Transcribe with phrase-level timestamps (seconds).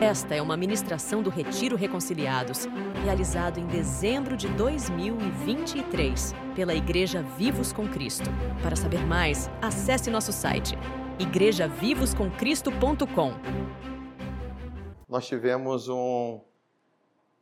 [0.00, 2.66] Esta é uma ministração do Retiro Reconciliados,
[3.04, 8.30] realizado em dezembro de 2023 pela Igreja Vivos com Cristo.
[8.62, 10.74] Para saber mais, acesse nosso site
[11.18, 13.34] igrejavivoscomcristo.com.
[15.06, 16.40] Nós tivemos um,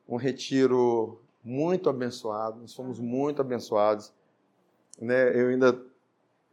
[0.09, 4.13] um retiro muito abençoado, nós fomos muito abençoados.
[5.01, 5.31] Né?
[5.41, 5.81] Eu ainda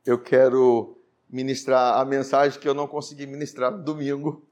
[0.06, 4.46] eu quero ministrar a mensagem que eu não consegui ministrar no domingo,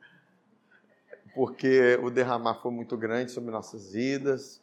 [1.33, 4.61] porque o derramar foi muito grande sobre nossas vidas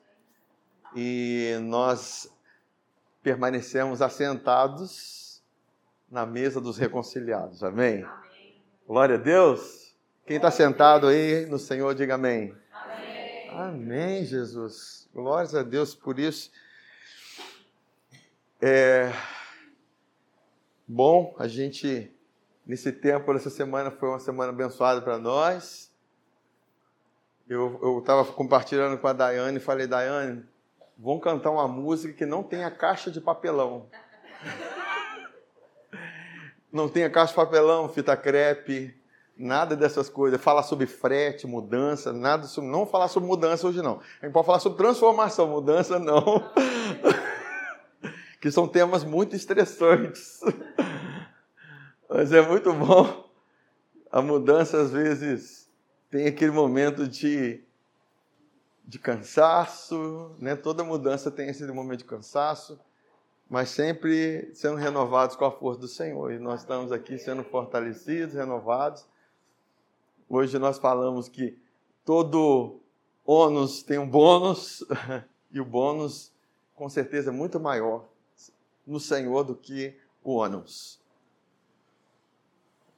[0.95, 2.33] e nós
[3.23, 5.43] permanecemos assentados
[6.11, 7.63] na mesa dos reconciliados.
[7.63, 8.07] Amém?
[8.87, 9.95] Glória a Deus.
[10.27, 12.55] Quem está sentado aí no Senhor, diga amém.
[12.73, 13.51] amém.
[13.51, 15.09] Amém, Jesus.
[15.13, 16.51] Glórias a Deus por isso.
[18.61, 19.13] É
[20.87, 22.13] bom a gente
[22.67, 25.90] nesse tempo, essa semana foi uma semana abençoada para nós.
[27.51, 30.45] Eu estava compartilhando com a Daiane e falei, Daiane,
[30.97, 33.89] vamos cantar uma música que não tenha caixa de papelão.
[36.73, 38.97] não tenha caixa de papelão, fita crepe,
[39.37, 40.41] nada dessas coisas.
[40.41, 42.71] Falar sobre frete, mudança, nada sobre.
[42.71, 44.01] Não falar sobre mudança hoje não.
[44.23, 46.53] A gente pode falar sobre transformação, mudança não.
[48.41, 50.39] que são temas muito estressantes.
[52.09, 53.29] Mas é muito bom.
[54.13, 55.61] A mudança às vezes
[56.11, 57.63] tem aquele momento de,
[58.85, 60.57] de cansaço, né?
[60.57, 62.79] toda mudança tem esse momento de cansaço,
[63.49, 66.33] mas sempre sendo renovados com a força do Senhor.
[66.33, 69.07] E nós estamos aqui sendo fortalecidos, renovados.
[70.29, 71.57] Hoje nós falamos que
[72.05, 72.81] todo
[73.25, 74.85] ônus tem um bônus,
[75.53, 76.33] e o bônus,
[76.75, 78.09] com certeza, é muito maior
[78.87, 81.00] no Senhor do que o ônus.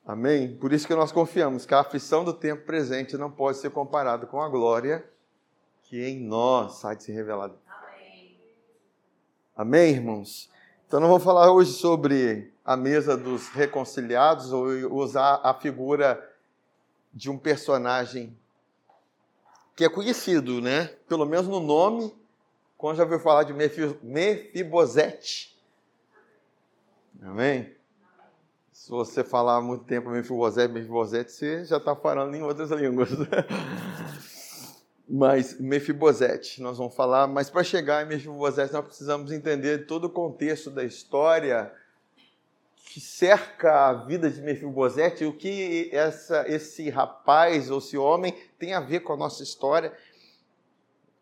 [0.05, 0.57] Amém?
[0.57, 4.27] Por isso que nós confiamos que a aflição do tempo presente não pode ser comparada
[4.27, 5.09] com a glória
[5.85, 7.53] que em nós há de se revelar.
[7.69, 8.41] Amém.
[9.57, 10.51] Amém, irmãos?
[10.87, 16.31] Então, não vou falar hoje sobre a mesa dos reconciliados ou usar a figura
[17.13, 18.37] de um personagem
[19.77, 20.87] que é conhecido, né?
[21.09, 22.15] Pelo menos no nome,
[22.77, 23.53] quando já ouviu falar de
[24.03, 25.57] Mefibosete.
[27.23, 27.75] Amém?
[28.83, 33.11] Se você falar muito tempo Mefibosete, Mefibosete, você já está falando em outras línguas.
[35.09, 40.11] mas Mefibosete, nós vamos falar, mas para chegar em Mefibosete nós precisamos entender todo o
[40.11, 41.73] contexto da história
[42.75, 48.75] que cerca a vida de Mefibosete, o que essa, esse rapaz ou esse homem tem
[48.75, 49.97] a ver com a nossa história.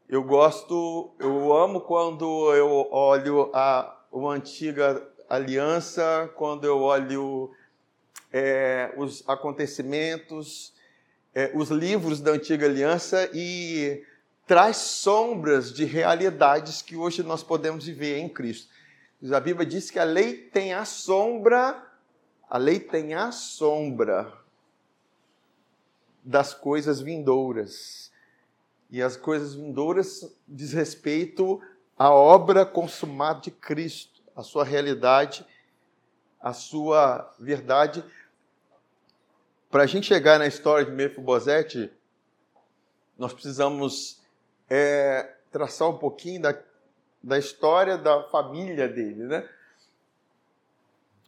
[0.09, 7.53] Eu gosto, eu amo quando eu olho a, uma antiga aliança, quando eu olho
[8.33, 10.75] é, os acontecimentos,
[11.33, 14.05] é, os livros da antiga aliança e
[14.45, 18.69] traz sombras de realidades que hoje nós podemos viver em Cristo.
[19.33, 21.81] A Bíblia diz que a lei tem a sombra,
[22.49, 24.33] a lei tem a sombra
[26.25, 28.11] das coisas vindouras.
[28.91, 31.61] E as coisas vindouras diz respeito
[31.97, 34.10] à obra consumada de Cristo
[34.41, 35.47] a sua realidade,
[36.41, 38.03] a sua verdade.
[39.71, 41.93] Para a gente chegar na história de Mefibosete,
[43.19, 44.19] nós precisamos
[44.69, 46.59] é, traçar um pouquinho da,
[47.23, 49.47] da história da família dele, né?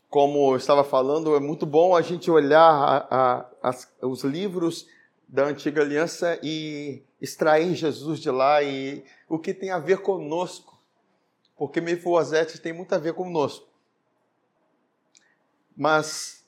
[0.09, 4.89] Como eu estava falando, é muito bom a gente olhar a, a, as, os livros
[5.29, 10.72] da antiga aliança e extrair Jesus de lá e o que tem a ver conosco
[11.57, 13.69] porque Mefibosete tem muito a ver conosco.
[15.77, 16.45] Mas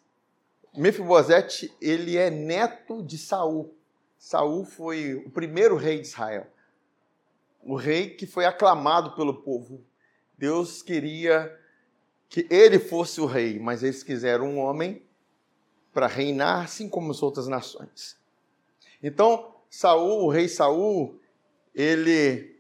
[0.77, 3.75] Mefibosete, ele é neto de Saul.
[4.19, 6.47] Saul foi o primeiro rei de Israel.
[7.63, 9.85] O rei que foi aclamado pelo povo.
[10.37, 11.57] Deus queria
[12.29, 15.07] que ele fosse o rei, mas eles quiseram um homem
[15.93, 18.19] para reinar assim como as outras nações.
[19.01, 21.21] Então, Saul, o rei Saul,
[21.75, 22.54] ele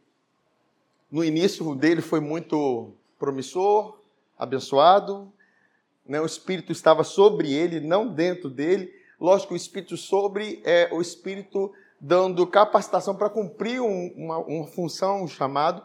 [1.14, 3.96] no início dele foi muito promissor,
[4.36, 5.32] abençoado,
[6.04, 6.20] né?
[6.20, 8.92] o Espírito estava sobre ele, não dentro dele.
[9.20, 15.22] Lógico, o Espírito sobre é o Espírito dando capacitação para cumprir um, uma, uma função,
[15.22, 15.84] um chamado.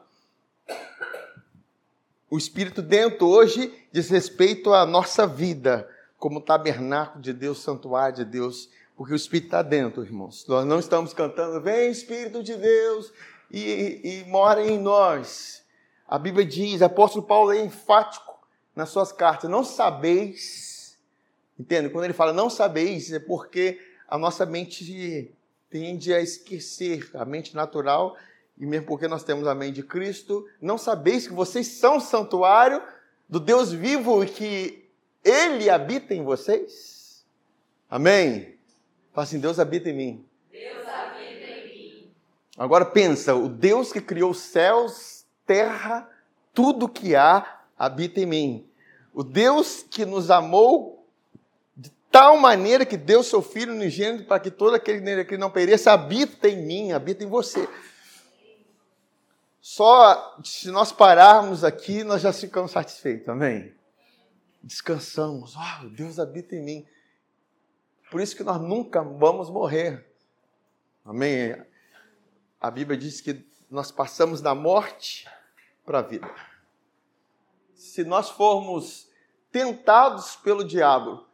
[2.28, 5.88] O Espírito dentro hoje diz respeito à nossa vida,
[6.18, 8.68] como tabernáculo de Deus, santuário de Deus,
[8.98, 10.44] porque o Espírito está dentro, irmãos.
[10.48, 13.14] Nós não estamos cantando, vem Espírito de Deus,
[13.52, 15.64] e, e mora em nós.
[16.08, 18.40] A Bíblia diz, o apóstolo Paulo é enfático
[18.76, 20.98] nas suas cartas, não sabeis,
[21.60, 21.90] entende?
[21.90, 25.32] Quando ele fala não sabeis, é porque a nossa mente
[25.70, 28.18] tende a esquecer a mente natural,
[28.58, 32.82] e mesmo porque nós temos a mente de Cristo, não sabeis que vocês são santuário
[33.28, 34.86] do Deus vivo e que
[35.24, 37.26] Ele habita em vocês?
[37.90, 38.56] Amém?
[39.14, 40.26] Fala assim, Deus habita em mim.
[40.52, 42.12] Deus habita em mim.
[42.60, 46.10] Agora pensa, o Deus que criou céus, terra,
[46.54, 48.70] tudo que há, habita em mim.
[49.14, 51.08] O Deus que nos amou
[52.12, 56.50] tal maneira que deu seu Filho unigênito para que todo aquele que não pereça habita
[56.50, 57.66] em mim, habita em você.
[59.62, 63.74] Só se nós pararmos aqui, nós já ficamos satisfeitos, amém?
[64.62, 66.86] Descansamos, oh, Deus habita em mim.
[68.12, 70.06] Por isso que nós nunca vamos morrer,
[71.06, 71.56] amém?
[72.60, 75.28] A Bíblia diz que nós passamos da morte
[75.86, 76.30] para a vida.
[77.74, 79.10] Se nós formos
[79.52, 81.26] tentados pelo diabo,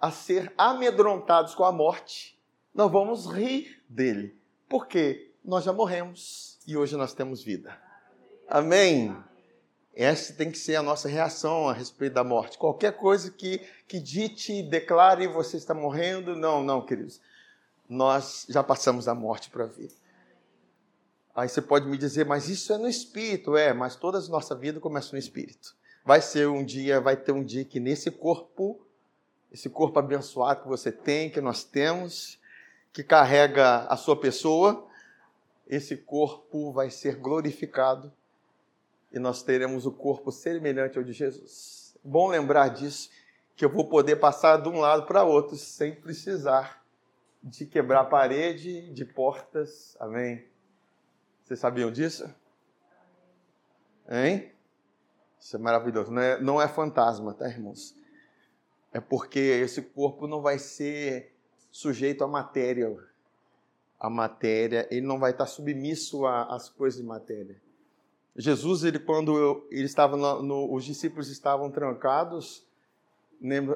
[0.00, 2.38] a ser amedrontados com a morte,
[2.74, 4.34] nós vamos rir dele.
[4.68, 7.76] Porque nós já morremos e hoje nós temos vida.
[8.48, 9.14] Amém?
[9.94, 12.56] Essa tem que ser a nossa reação a respeito da morte.
[12.56, 17.20] Qualquer coisa que, que dite, declare você está morrendo, não, não, queridos.
[17.86, 19.92] Nós já passamos da morte para a vida.
[21.34, 23.56] Aí você pode me dizer, mas isso é no espírito.
[23.56, 25.74] É, mas toda a nossa vida começa no espírito.
[26.04, 28.80] Vai ser um dia, vai ter um dia que nesse corpo
[29.52, 32.38] esse corpo abençoado que você tem, que nós temos,
[32.92, 34.86] que carrega a sua pessoa,
[35.66, 38.12] esse corpo vai ser glorificado
[39.12, 41.96] e nós teremos o corpo semelhante ao de Jesus.
[42.02, 43.10] Bom lembrar disso,
[43.56, 46.80] que eu vou poder passar de um lado para outro sem precisar
[47.42, 49.96] de quebrar parede, de portas.
[49.98, 50.44] Amém?
[51.50, 52.32] Vocês sabiam disso?
[54.08, 54.52] Hein?
[55.36, 56.12] Isso é maravilhoso.
[56.12, 57.92] Não é, não é fantasma, tá, irmãos?
[58.92, 61.34] é porque esse corpo não vai ser
[61.72, 62.96] sujeito à matéria.
[63.98, 67.60] A matéria, ele não vai estar submisso às coisas de matéria.
[68.36, 72.64] Jesus, ele quando ele estava no, no, os discípulos estavam trancados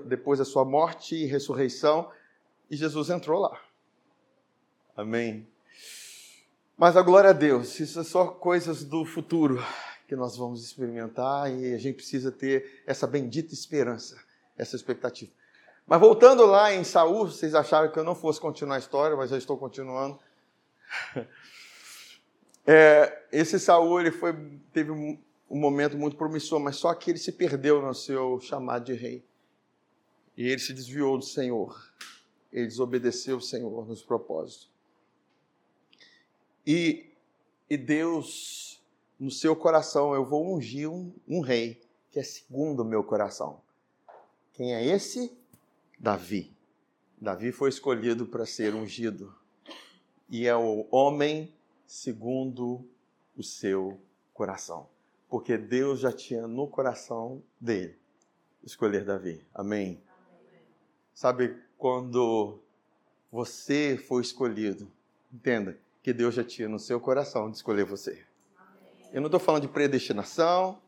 [0.06, 2.08] depois da sua morte e ressurreição,
[2.70, 3.60] e Jesus entrou lá.
[4.96, 5.52] Amém.
[6.76, 9.64] Mas a glória a Deus, isso é só coisas do futuro
[10.08, 14.16] que nós vamos experimentar e a gente precisa ter essa bendita esperança
[14.56, 15.30] essa expectativa.
[15.86, 19.30] Mas voltando lá em Saul, vocês acharam que eu não fosse continuar a história, mas
[19.30, 20.18] já estou continuando.
[22.66, 24.32] É, esse Saul ele foi,
[24.72, 25.18] teve um,
[25.50, 29.22] momento muito promissor, mas só que ele se perdeu no seu chamado de rei.
[30.34, 31.92] E ele se desviou do Senhor.
[32.50, 34.70] Ele desobedeceu o Senhor nos propósitos.
[36.66, 37.10] E,
[37.68, 38.82] e Deus,
[39.18, 41.80] no seu coração, eu vou ungir um, um rei
[42.10, 43.60] que é segundo o meu coração.
[44.52, 45.36] Quem é esse?
[45.98, 46.54] Davi.
[47.20, 49.34] Davi foi escolhido para ser ungido
[50.28, 51.52] e é o homem
[51.86, 52.86] segundo
[53.36, 53.98] o seu
[54.32, 54.88] coração,
[55.28, 57.98] porque Deus já tinha no coração dele
[58.62, 59.44] escolher Davi.
[59.54, 60.00] Amém.
[61.12, 62.58] Sabe quando
[63.30, 64.90] você foi escolhido,
[65.32, 68.22] entenda que Deus já tinha no seu coração de escolher você.
[69.10, 70.78] Eu não estou falando de predestinação,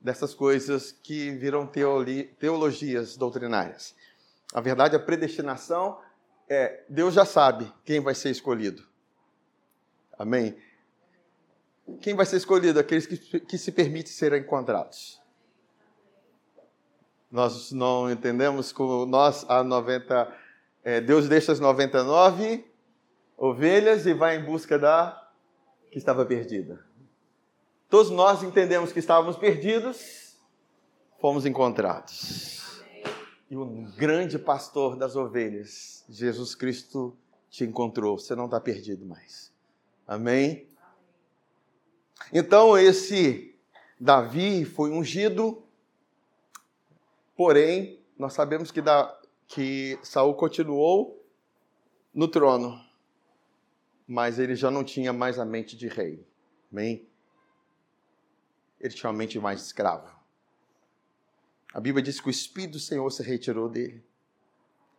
[0.00, 3.92] dessas coisas que viram teologias doutrinárias.
[4.54, 5.98] A verdade, a predestinação
[6.48, 8.84] é Deus já sabe quem vai ser escolhido.
[10.16, 10.56] Amém?
[12.00, 12.78] Quem vai ser escolhido?
[12.78, 15.20] Aqueles que, que se permitem ser encontrados.
[17.28, 20.32] Nós não entendemos que nós, a 90,
[20.84, 22.69] é, Deus deixa as 99
[23.40, 25.26] ovelhas e vai em busca da
[25.90, 26.84] que estava perdida.
[27.88, 30.36] Todos nós entendemos que estávamos perdidos,
[31.18, 32.82] fomos encontrados.
[33.50, 33.64] E o
[33.96, 37.16] grande pastor das ovelhas, Jesus Cristo,
[37.48, 38.18] te encontrou.
[38.18, 39.50] Você não está perdido mais.
[40.06, 40.68] Amém?
[42.32, 43.58] Então, esse
[43.98, 45.64] Davi foi ungido,
[47.34, 49.18] porém, nós sabemos que, da,
[49.48, 51.26] que Saul continuou
[52.14, 52.78] no trono,
[54.10, 56.26] mas ele já não tinha mais a mente de rei.
[56.70, 57.08] Amém?
[58.80, 60.18] ele tinha uma mente mais escrava.
[61.72, 64.02] A Bíblia diz que o Espírito do Senhor se retirou dele.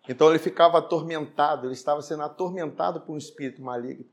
[0.07, 4.05] Então ele ficava atormentado, ele estava sendo atormentado por um espírito maligno.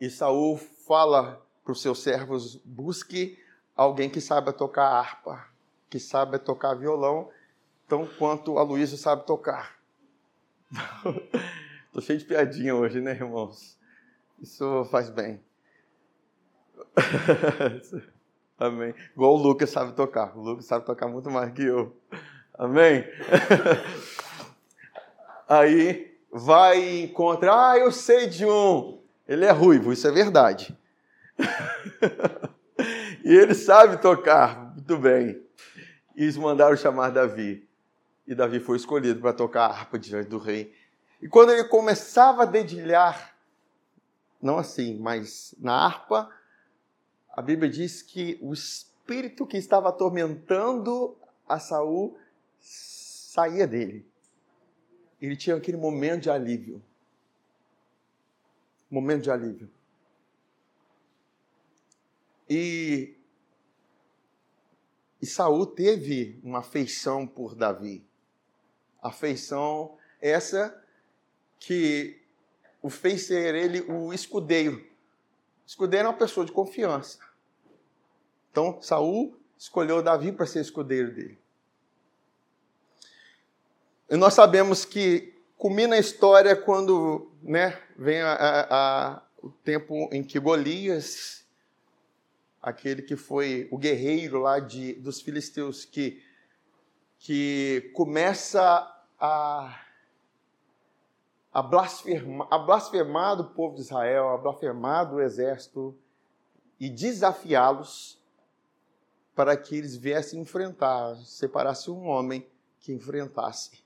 [0.00, 3.38] E Saul fala para os seus servos: busque
[3.74, 5.48] alguém que saiba tocar harpa,
[5.88, 7.30] que saiba tocar violão,
[7.88, 9.76] tão quanto a Luísa sabe tocar.
[11.96, 13.78] Estou cheio de piadinha hoje, né, irmãos?
[14.38, 15.40] Isso faz bem.
[18.60, 18.94] Amém.
[19.14, 20.36] Igual o Lucas sabe tocar.
[20.36, 21.96] O Lucas sabe tocar muito mais que eu.
[22.52, 23.02] Amém?
[25.48, 30.76] Aí vai e encontra, ah, eu sei de um, ele é ruivo, isso é verdade.
[33.24, 35.42] e ele sabe tocar muito bem.
[36.14, 37.66] E eles mandaram chamar Davi.
[38.26, 40.75] E Davi foi escolhido para tocar a harpa diante do rei.
[41.20, 43.36] E quando ele começava a dedilhar,
[44.40, 46.30] não assim, mas na harpa,
[47.30, 51.16] a Bíblia diz que o espírito que estava atormentando
[51.48, 52.18] a Saul
[52.60, 54.06] saía dele.
[55.20, 56.82] Ele tinha aquele momento de alívio.
[58.90, 59.70] Momento de alívio.
[62.48, 63.16] E,
[65.20, 68.06] e Saul teve uma afeição por Davi.
[69.02, 70.82] Afeição essa
[71.58, 72.20] que
[72.82, 74.76] o fez ser ele o escudeiro.
[74.76, 77.18] O escudeiro é uma pessoa de confiança.
[78.50, 81.38] Então, Saul escolheu Davi para ser escudeiro dele.
[84.08, 90.08] E nós sabemos que culmina a história quando né, vem a, a, a, o tempo
[90.12, 91.44] em que Golias,
[92.62, 96.22] aquele que foi o guerreiro lá de, dos filisteus, que,
[97.18, 98.62] que começa
[99.18, 99.85] a
[101.56, 105.96] a blasfemar, a blasfemar do povo de Israel, a blasfemar do exército
[106.78, 108.22] e desafiá-los
[109.34, 112.46] para que eles viessem enfrentar, separasse um homem
[112.78, 113.82] que enfrentasse.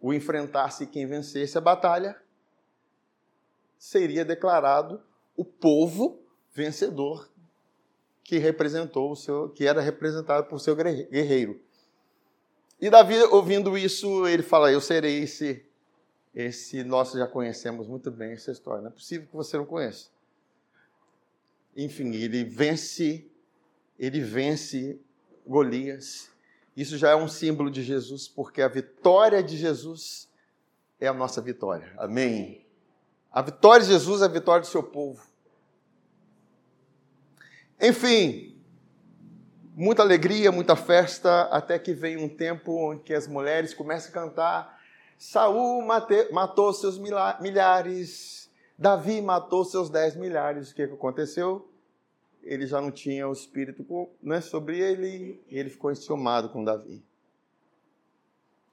[0.00, 2.16] O enfrentasse quem vencesse a batalha
[3.76, 5.02] seria declarado
[5.36, 6.20] o povo
[6.52, 7.28] vencedor
[8.22, 11.60] que representou o seu, que era representado por seu guerreiro.
[12.80, 15.73] E Davi, ouvindo isso, ele fala: Eu serei esse
[16.34, 18.82] esse nós já conhecemos muito bem essa história.
[18.82, 20.08] Não é possível que você não conheça.
[21.76, 23.30] Enfim, ele vence,
[23.98, 25.00] ele vence
[25.46, 26.30] Golias.
[26.76, 30.28] Isso já é um símbolo de Jesus, porque a vitória de Jesus
[31.00, 31.92] é a nossa vitória.
[31.96, 32.66] Amém.
[33.30, 35.24] A vitória de Jesus é a vitória do seu povo.
[37.80, 38.56] Enfim,
[39.74, 44.14] muita alegria, muita festa, até que vem um tempo em que as mulheres começam a
[44.14, 44.73] cantar
[45.24, 50.70] Saul mate, matou seus milhares, Davi matou seus dez milhares.
[50.70, 51.66] O que, que aconteceu?
[52.42, 57.02] Ele já não tinha o espírito né, sobre ele e ele ficou enciumado com Davi.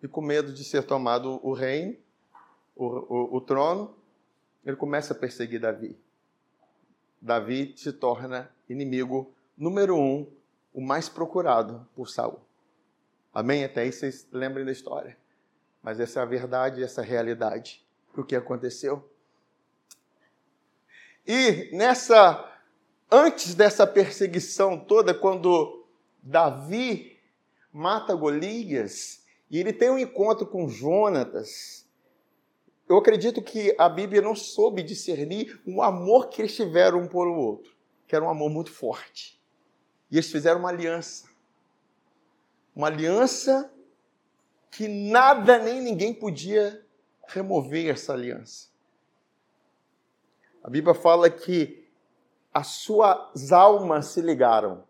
[0.03, 1.95] E com medo de ser tomado o reino,
[2.75, 3.95] o, o, o trono,
[4.65, 5.97] ele começa a perseguir Davi.
[7.21, 10.27] Davi se torna inimigo número um,
[10.73, 12.41] o mais procurado por Saul.
[13.33, 13.63] Amém?
[13.63, 15.20] Até aí vocês lembrem da história.
[15.81, 17.85] Mas essa é a verdade, essa é a realidade
[18.15, 19.09] do que aconteceu.
[21.25, 22.47] E nessa
[23.11, 25.85] antes dessa perseguição toda, quando
[26.23, 27.19] Davi
[27.71, 31.85] mata Golias e ele tem um encontro com Jonatas,
[32.87, 37.27] eu acredito que a Bíblia não soube discernir o amor que eles tiveram um por
[37.27, 37.73] o outro,
[38.07, 39.39] que era um amor muito forte.
[40.09, 41.29] E eles fizeram uma aliança.
[42.75, 43.71] Uma aliança
[44.71, 46.83] que nada nem ninguém podia
[47.27, 48.69] remover essa aliança.
[50.63, 51.87] A Bíblia fala que
[52.53, 54.83] as suas almas se ligaram,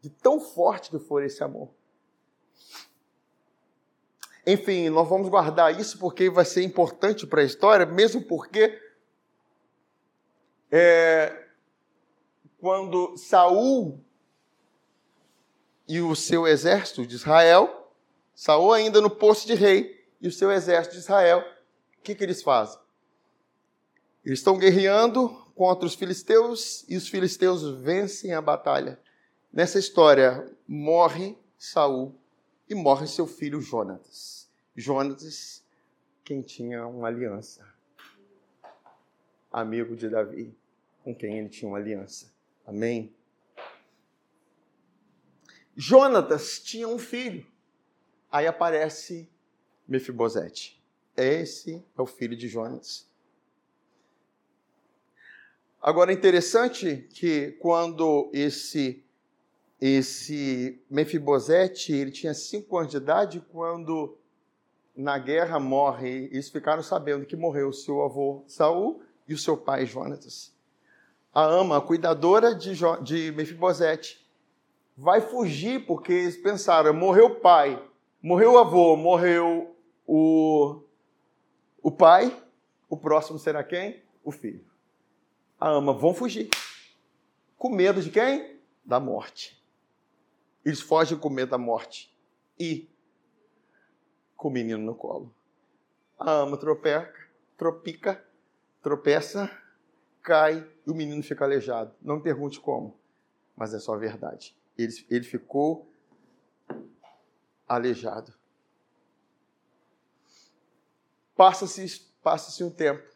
[0.00, 1.70] de tão forte que foi esse amor.
[4.46, 8.80] Enfim, nós vamos guardar isso porque vai ser importante para a história, mesmo porque
[10.70, 11.48] é,
[12.58, 14.02] quando Saul
[15.86, 17.77] e o seu exército de Israel
[18.38, 22.22] Saul ainda no posto de rei e o seu exército de Israel, o que, que
[22.22, 22.78] eles fazem?
[24.24, 28.96] Eles estão guerreando contra os filisteus e os filisteus vencem a batalha.
[29.52, 32.14] Nessa história morre Saul
[32.68, 34.48] e morre seu filho Jonatas.
[34.76, 35.64] Jonatas,
[36.24, 37.66] quem tinha uma aliança,
[39.50, 40.56] amigo de Davi,
[41.02, 42.32] com quem ele tinha uma aliança.
[42.64, 43.12] Amém.
[45.74, 47.44] Jonatas tinha um filho
[48.30, 49.28] Aí aparece
[49.86, 50.82] Mefibosete.
[51.16, 53.08] Esse é o filho de Jonas.
[55.80, 59.04] Agora é interessante que quando esse
[59.80, 64.18] esse Mefibosete, ele tinha cinco anos de idade quando
[64.94, 69.56] na guerra morre, eles ficaram sabendo que morreu o seu avô Saul e o seu
[69.56, 70.52] pai Jonatas.
[71.32, 74.26] A ama, a cuidadora de, jo, de Mefibosete,
[74.96, 77.80] vai fugir porque eles pensaram, morreu o pai,
[78.20, 80.82] Morreu o avô, morreu o,
[81.80, 82.36] o pai,
[82.88, 84.02] o próximo será quem?
[84.24, 84.64] O filho.
[85.60, 86.50] A ama vão fugir.
[87.56, 88.58] Com medo de quem?
[88.84, 89.62] Da morte.
[90.64, 92.12] Eles fogem com medo da morte.
[92.58, 92.88] E
[94.36, 95.32] com o menino no colo.
[96.18, 98.24] A ama tropeca, tropica,
[98.82, 99.48] tropeça,
[100.22, 101.94] cai e o menino fica aleijado.
[102.02, 102.96] Não me pergunte como,
[103.56, 104.56] mas é só a verdade.
[104.76, 105.88] Ele, ele ficou
[107.68, 108.32] aleijado.
[111.36, 113.06] Passa-se passa um tempo.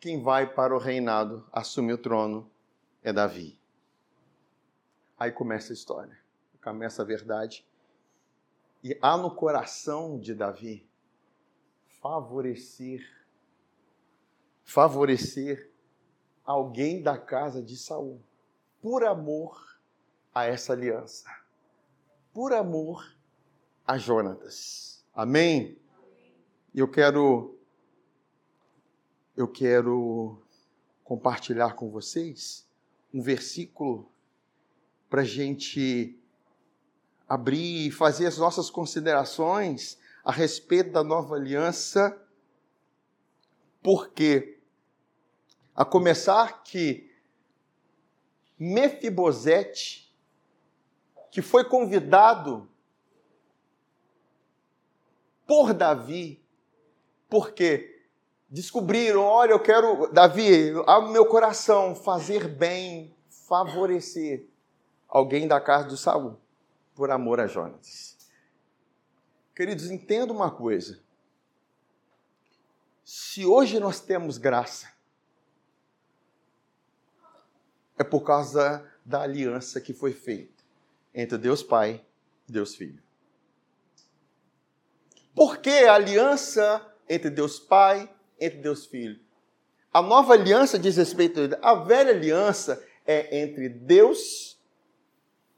[0.00, 2.50] Quem vai para o reinado, assumir o trono,
[3.02, 3.58] é Davi.
[5.18, 6.18] Aí começa a história,
[6.62, 7.66] começa a verdade.
[8.82, 10.88] E há no coração de Davi
[12.00, 13.16] favorecer
[14.64, 15.70] favorecer
[16.44, 18.20] alguém da casa de Saul,
[18.82, 19.80] por amor
[20.34, 21.30] a essa aliança,
[22.34, 23.15] por amor
[23.86, 25.04] a Jonatas.
[25.14, 25.78] Amém?
[26.74, 27.56] Eu quero
[29.36, 30.42] eu quero
[31.04, 32.66] compartilhar com vocês
[33.14, 34.10] um versículo
[35.08, 36.18] para gente
[37.28, 42.20] abrir e fazer as nossas considerações a respeito da nova aliança,
[43.82, 44.58] porque,
[45.74, 47.08] a começar que
[48.58, 50.12] Mefibosete,
[51.30, 52.68] que foi convidado
[55.46, 56.42] por Davi,
[57.28, 58.04] porque
[58.48, 64.46] descobriram, olha, eu quero, Davi, abre meu coração, fazer bem, favorecer
[65.08, 66.38] alguém da casa de Saul,
[66.94, 68.16] por amor a Jonas.
[69.54, 71.00] Queridos, entenda uma coisa.
[73.04, 74.92] Se hoje nós temos graça,
[77.98, 80.62] é por causa da aliança que foi feita
[81.14, 82.04] entre Deus Pai
[82.48, 83.05] e Deus Filho.
[85.66, 88.08] Que a aliança entre Deus Pai
[88.38, 89.18] entre Deus Filho?
[89.92, 94.60] A nova aliança diz respeito a velha aliança é entre Deus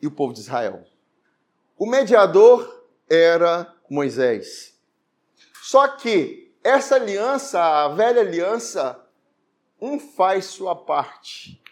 [0.01, 0.83] e o povo de Israel.
[1.77, 4.81] O mediador era Moisés.
[5.63, 8.99] Só que essa aliança, a velha aliança,
[9.79, 11.63] um faz sua parte.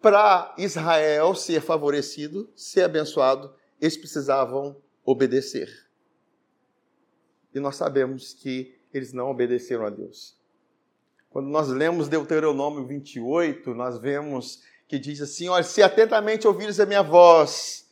[0.00, 5.83] Para Israel ser favorecido, ser abençoado, eles precisavam obedecer.
[7.54, 10.36] E nós sabemos que eles não obedeceram a Deus.
[11.30, 16.86] Quando nós lemos Deuteronômio 28, nós vemos que diz assim: Olha, se atentamente ouvires a
[16.86, 17.86] minha voz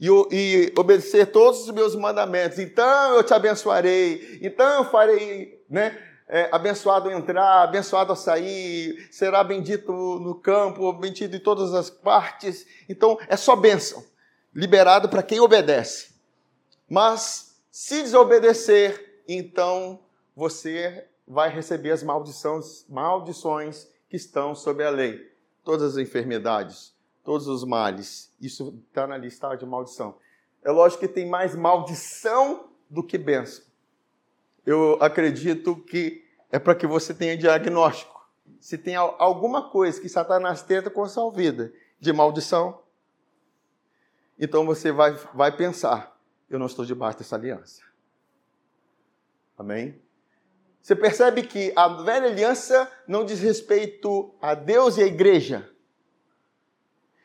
[0.00, 6.04] e, e obedecer todos os meus mandamentos, então eu te abençoarei, então eu farei, né?
[6.30, 12.66] É, abençoado entrar, abençoado a sair, será bendito no campo, bendito em todas as partes.
[12.86, 14.04] Então é só bênção,
[14.54, 16.10] liberado para quem obedece.
[16.86, 20.00] Mas se desobedecer, então
[20.34, 25.30] você vai receber as maldições, maldições que estão sobre a lei.
[25.62, 30.16] Todas as enfermidades, todos os males, isso está na lista de maldição.
[30.64, 33.62] É lógico que tem mais maldição do que bênção.
[34.64, 38.26] Eu acredito que é para que você tenha diagnóstico.
[38.58, 42.80] Se tem alguma coisa que Satanás tenta com a sua vida de maldição,
[44.38, 47.87] então você vai, vai pensar: eu não estou debaixo dessa aliança.
[49.58, 50.00] Amém?
[50.80, 55.68] Você percebe que a velha aliança não diz respeito a Deus e a igreja,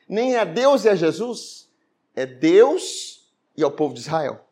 [0.10, 1.72] nem a Deus e a Jesus,
[2.16, 4.46] é Deus e ao povo de Israel.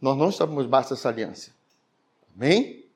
[0.00, 1.54] Nós não estamos debaixo dessa aliança.
[2.34, 2.90] Amém?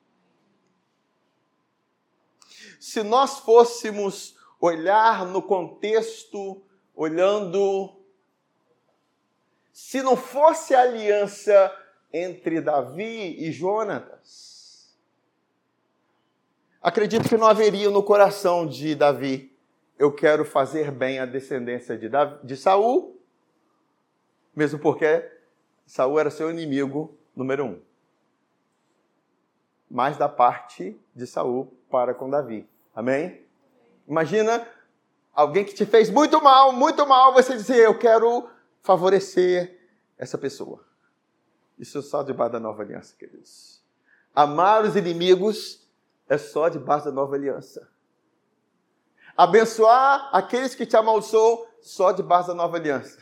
[2.79, 6.61] Se nós fôssemos olhar no contexto,
[6.93, 8.01] olhando,
[9.71, 11.71] se não fosse a aliança
[12.13, 14.95] entre Davi e Jonatas.
[16.81, 19.51] Acredito que não haveria no coração de Davi,
[19.97, 23.19] eu quero fazer bem a descendência de, Davi, de Saul,
[24.55, 25.31] mesmo porque
[25.85, 27.81] Saul era seu inimigo número um.
[29.89, 32.67] Mais da parte de Saul para com Davi.
[32.93, 33.41] Amém?
[34.07, 34.67] Imagina
[35.33, 38.49] alguém que te fez muito mal, muito mal, você dizer, eu quero
[38.81, 39.79] favorecer
[40.17, 40.92] essa pessoa.
[41.77, 43.81] Isso é só debaixo da nova aliança, queridos.
[44.33, 45.87] Amar os inimigos
[46.27, 47.87] é só debaixo da nova aliança.
[49.35, 53.19] Abençoar aqueles que te amaldiçoam só debaixo da nova aliança.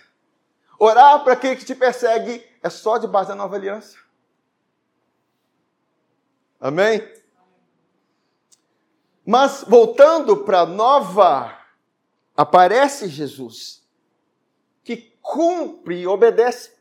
[0.78, 3.98] Orar para aquele que te persegue é só debaixo da nova aliança.
[6.60, 7.02] Amém?
[9.26, 11.58] Mas voltando para a nova,
[12.36, 13.88] aparece Jesus,
[14.84, 16.72] que cumpre e obedece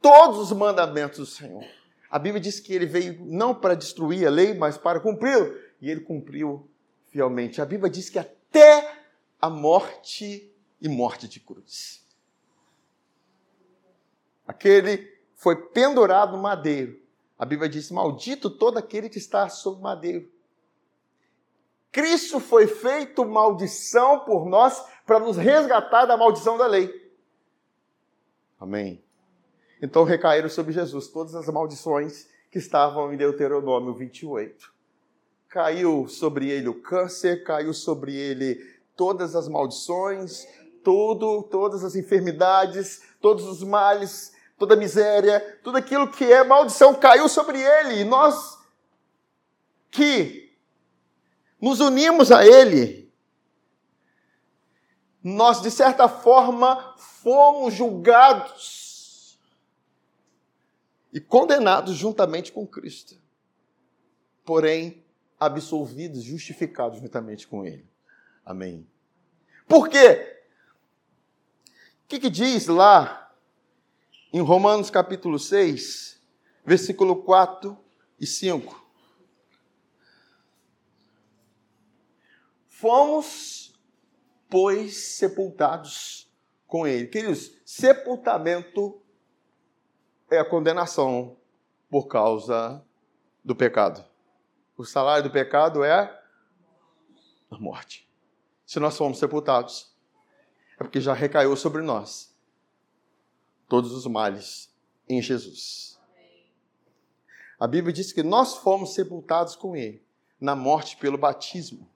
[0.00, 1.64] todos os mandamentos do Senhor.
[2.10, 5.54] A Bíblia diz que ele veio não para destruir a lei, mas para cumpri-la.
[5.80, 6.68] E ele cumpriu
[7.06, 7.60] fielmente.
[7.60, 9.04] A Bíblia diz que até
[9.40, 12.06] a morte e morte de cruz.
[14.46, 16.98] Aquele foi pendurado no madeiro
[17.38, 20.30] A Bíblia diz: Maldito todo aquele que está sob madeiro.
[21.92, 27.12] Cristo foi feito maldição por nós para nos resgatar da maldição da lei.
[28.60, 29.02] Amém.
[29.80, 34.72] Então recaíram sobre Jesus todas as maldições que estavam em Deuteronômio 28.
[35.48, 38.56] Caiu sobre ele o câncer, caiu sobre ele
[38.96, 40.46] todas as maldições,
[40.82, 46.94] tudo, todas as enfermidades, todos os males, toda a miséria, tudo aquilo que é maldição
[46.94, 48.00] caiu sobre ele.
[48.00, 48.58] E nós
[49.90, 50.52] que
[51.60, 53.12] nos unimos a ele,
[55.22, 58.87] nós de certa forma fomos julgados
[61.18, 63.20] e condenados juntamente com Cristo.
[64.44, 65.04] Porém,
[65.38, 67.84] absolvidos, justificados juntamente com ele.
[68.46, 68.86] Amém.
[69.66, 70.40] Por quê?
[72.04, 73.34] O que, que diz lá
[74.32, 76.22] em Romanos capítulo 6,
[76.64, 77.76] versículo 4
[78.20, 78.88] e 5?
[82.68, 83.76] Fomos,
[84.48, 86.30] pois, sepultados
[86.64, 87.08] com ele.
[87.08, 89.02] Queridos, sepultamento
[90.30, 91.36] é a condenação
[91.90, 92.84] por causa
[93.44, 94.04] do pecado.
[94.76, 96.20] O salário do pecado é
[97.50, 98.08] a morte.
[98.66, 99.92] Se nós fomos sepultados,
[100.78, 102.34] é porque já recaiu sobre nós
[103.68, 104.72] todos os males
[105.08, 105.98] em Jesus.
[107.58, 110.06] A Bíblia diz que nós fomos sepultados com Ele
[110.40, 111.88] na morte pelo batismo,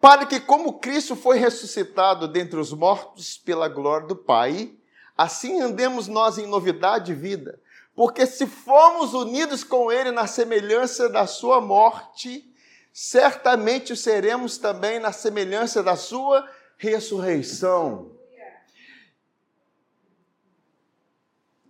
[0.00, 4.76] para que, como Cristo foi ressuscitado dentre os mortos pela glória do Pai,
[5.22, 7.60] assim andemos nós em novidade de vida.
[7.94, 12.50] Porque se formos unidos com Ele na semelhança da Sua morte,
[12.92, 18.12] certamente o seremos também na semelhança da Sua ressurreição.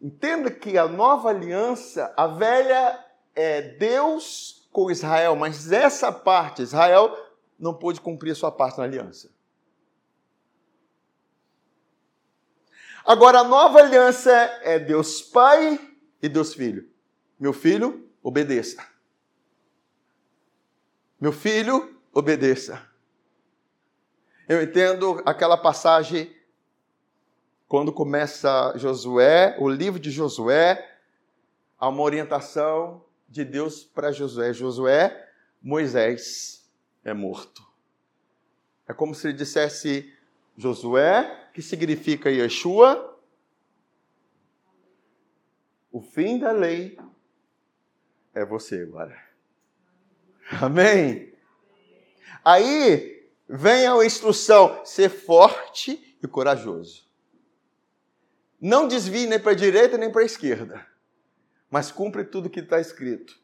[0.01, 2.99] Entenda que a nova aliança, a velha
[3.37, 7.17] é Deus com Israel, mas essa parte, Israel
[7.59, 9.31] não pôde cumprir a sua parte na aliança.
[13.05, 14.31] Agora, a nova aliança
[14.62, 15.79] é Deus Pai
[16.23, 16.88] e Deus Filho.
[17.38, 18.87] Meu filho, obedeça.
[21.21, 22.81] Meu filho, obedeça.
[24.49, 26.33] Eu entendo aquela passagem
[27.67, 30.99] quando começa Josué, o livro de Josué,
[31.79, 34.53] há uma orientação de Deus para Josué.
[34.53, 35.29] Josué,
[35.61, 36.71] Moisés
[37.03, 37.67] é morto.
[38.87, 40.12] É como se ele dissesse
[40.57, 43.19] Josué, que significa Yeshua,
[45.91, 46.99] o fim da lei
[48.35, 49.17] é você agora.
[50.61, 51.33] Amém?
[52.45, 57.07] Aí vem a instrução: ser forte e corajoso.
[58.61, 60.87] Não desvie nem para a direita nem para a esquerda,
[61.69, 63.41] mas cumpre tudo que está escrito.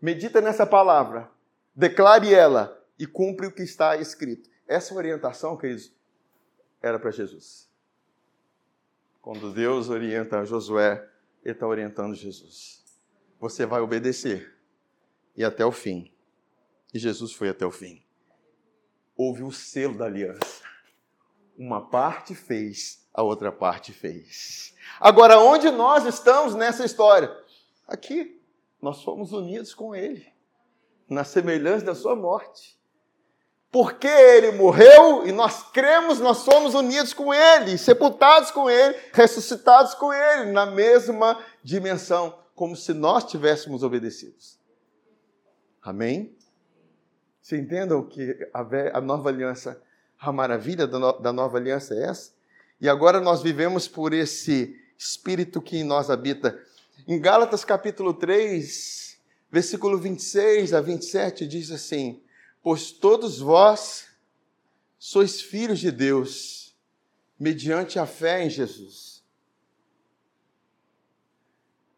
[0.00, 1.30] Medita nessa palavra,
[1.74, 4.48] declare ela e cumpre o que está escrito.
[4.68, 5.92] Essa orientação, queridos,
[6.82, 7.70] era para Jesus.
[9.20, 11.06] Quando Deus orienta Josué,
[11.44, 12.84] Ele está orientando Jesus.
[13.38, 14.58] Você vai obedecer
[15.36, 16.12] e até o fim.
[16.92, 18.02] E Jesus foi até o fim
[19.20, 20.62] houve o selo da aliança.
[21.58, 24.74] Uma parte fez, a outra parte fez.
[24.98, 27.30] Agora, onde nós estamos nessa história?
[27.86, 28.40] Aqui,
[28.80, 30.26] nós fomos unidos com Ele,
[31.06, 32.79] na semelhança da Sua morte.
[33.70, 39.94] Porque Ele morreu e nós cremos, nós somos unidos com Ele, sepultados com Ele, ressuscitados
[39.94, 44.58] com Ele, na mesma dimensão, como se nós tivéssemos obedecidos.
[45.82, 46.34] Amém?
[47.40, 49.80] Você entendam que a, nova aliança,
[50.18, 52.32] a maravilha da nova aliança é essa?
[52.80, 56.60] E agora nós vivemos por esse Espírito que em nós habita.
[57.08, 59.18] Em Gálatas capítulo 3,
[59.50, 62.20] versículo 26 a 27, diz assim:
[62.62, 64.08] Pois todos vós
[64.98, 66.76] sois filhos de Deus,
[67.38, 69.24] mediante a fé em Jesus.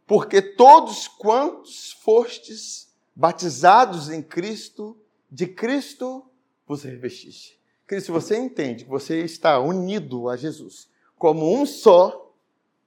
[0.07, 4.96] Porque todos quantos fostes batizados em Cristo,
[5.31, 6.25] de Cristo
[6.66, 7.61] vos revestiste.
[7.87, 12.35] Cristo, se você entende que você está unido a Jesus como um só,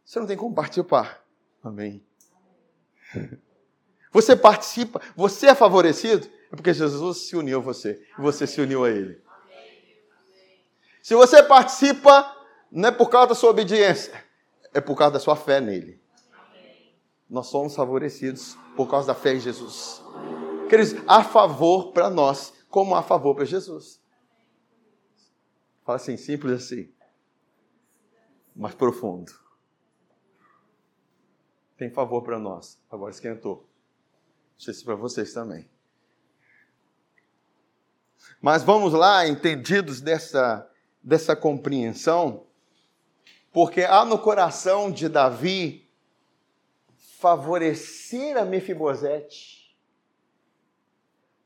[0.03, 1.25] você não tem como participar.
[1.63, 2.03] Amém.
[4.11, 8.61] Você participa, você é favorecido, é porque Jesus se uniu a você e você se
[8.61, 9.21] uniu a Ele.
[11.03, 12.33] Se você participa,
[12.71, 14.25] não é por causa da sua obediência,
[14.73, 16.01] é por causa da sua fé nele.
[17.29, 20.01] Nós somos favorecidos por causa da fé em Jesus.
[20.69, 24.01] Queridos, há favor para nós, como há favor para Jesus.
[25.83, 26.91] Fala assim, simples assim,
[28.55, 29.31] mas profundo.
[31.77, 32.81] Tem favor para nós.
[32.89, 33.69] Agora esquentou.
[34.53, 35.69] Não sei se para vocês também.
[38.41, 40.69] Mas vamos lá, entendidos dessa,
[41.01, 42.45] dessa compreensão,
[43.51, 45.89] porque há no coração de Davi
[47.19, 49.75] favorecer a Mefibosete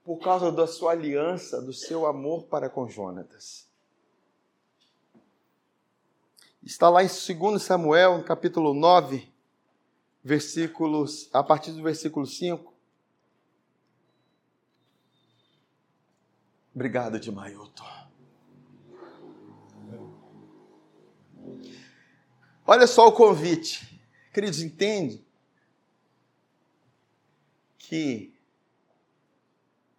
[0.03, 3.69] por causa da sua aliança, do seu amor para com Jonatas.
[6.63, 9.31] Está lá em 2 Samuel, capítulo 9,
[10.23, 12.68] versículos, a partir do versículo 5.
[16.73, 17.83] Obrigado, de Mailton.
[22.65, 23.99] Olha só o convite.
[24.31, 25.25] Queridos, entende
[27.77, 28.31] que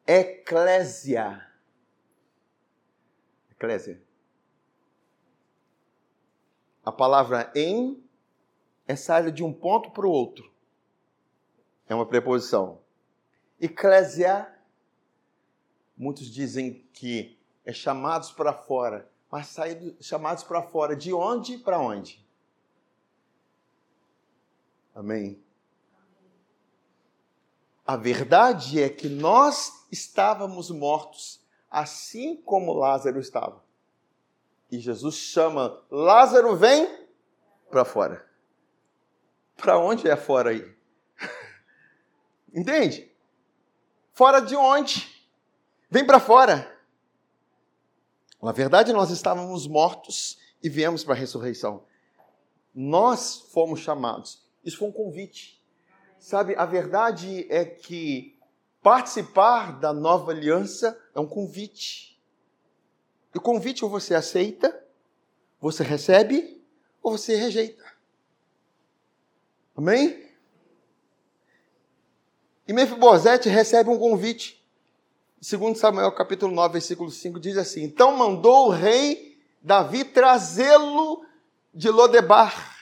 [0.06, 1.44] eclésia,
[3.50, 4.00] eclésia,
[6.84, 8.02] a palavra em
[8.86, 10.50] é sair de um ponto para o outro.
[11.88, 12.80] É uma preposição.
[13.60, 14.48] Eclésia
[16.00, 21.78] Muitos dizem que é chamados para fora, mas sair chamados para fora de onde para
[21.78, 22.26] onde?
[24.94, 25.38] Amém.
[27.86, 33.62] A verdade é que nós estávamos mortos, assim como Lázaro estava.
[34.70, 37.06] E Jesus chama: Lázaro, vem
[37.68, 38.26] para fora.
[39.54, 40.74] Para onde é fora aí?
[42.54, 43.14] Entende?
[44.14, 45.09] Fora de onde?
[45.90, 46.78] Vem para fora.
[48.40, 51.82] Na verdade, nós estávamos mortos e viemos para a ressurreição.
[52.72, 54.46] Nós fomos chamados.
[54.64, 55.60] Isso foi um convite.
[56.18, 58.38] Sabe, a verdade é que
[58.82, 62.20] participar da nova aliança é um convite.
[63.34, 64.84] E o convite ou você aceita,
[65.60, 66.62] você recebe,
[67.02, 67.84] ou você rejeita.
[69.76, 70.30] Amém?
[72.68, 74.59] E Mefibosete recebe um convite.
[75.40, 81.24] Segundo Samuel capítulo 9, versículo 5 diz assim: Então mandou o rei Davi trazê-lo
[81.72, 82.76] de Lodebar.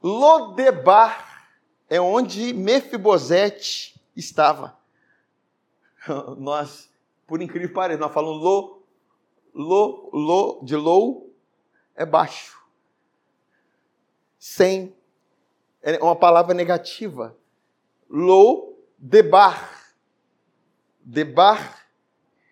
[0.00, 1.48] Lodebar
[1.90, 4.78] é onde Mefibosete estava.
[6.38, 6.88] Nós,
[7.26, 8.82] por incrível que pareça, nós falamos lo,
[9.52, 11.28] lo, lo, de low
[11.96, 12.56] é baixo.
[14.38, 14.94] Sem,
[15.82, 17.36] é uma palavra negativa.
[18.08, 19.75] Lo, debar
[21.08, 21.86] Debar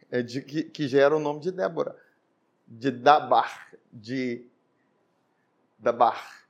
[0.08, 2.00] é de que, que gera o nome de Débora.
[2.64, 4.48] De Dabar, de
[5.76, 6.46] Dabar,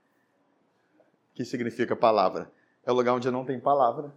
[1.33, 2.53] que significa palavra.
[2.85, 4.15] É o lugar onde não tem palavra.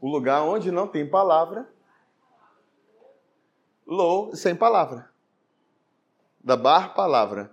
[0.00, 1.72] O lugar onde não tem palavra.
[3.86, 5.08] Low, sem palavra.
[6.42, 7.52] Dabar, palavra.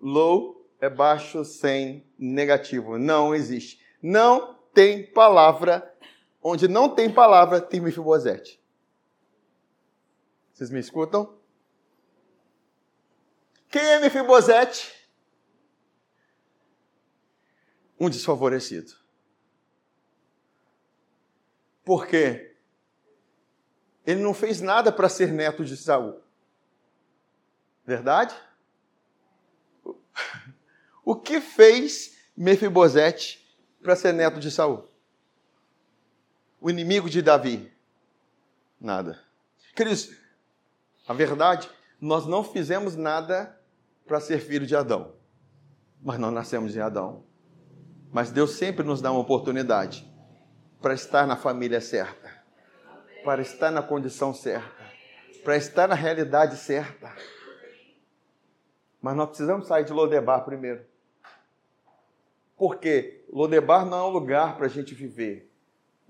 [0.00, 2.96] Low é baixo, sem, negativo.
[2.96, 3.84] Não existe.
[4.00, 5.91] Não tem palavra
[6.42, 8.60] Onde não tem palavra, tem Mefibosete.
[10.52, 11.38] Vocês me escutam?
[13.68, 14.92] Quem é Mefibosete?
[17.98, 18.92] Um desfavorecido.
[21.84, 22.56] Por quê?
[24.04, 26.20] Ele não fez nada para ser neto de Saul.
[27.86, 28.34] Verdade?
[31.04, 33.40] O que fez Mefibosete
[33.80, 34.91] para ser neto de Saul?
[36.62, 37.70] O inimigo de Davi?
[38.80, 39.18] Nada.
[39.74, 40.16] Queridos,
[41.08, 41.68] a verdade,
[42.00, 43.60] nós não fizemos nada
[44.06, 45.12] para ser filho de Adão,
[46.00, 47.24] mas nós nascemos de Adão.
[48.12, 50.08] Mas Deus sempre nos dá uma oportunidade
[50.80, 52.30] para estar na família certa,
[53.24, 54.84] para estar na condição certa,
[55.42, 57.12] para estar na realidade certa.
[59.00, 60.84] Mas nós precisamos sair de Lodebar primeiro.
[62.56, 65.51] Porque Lodebar não é um lugar para a gente viver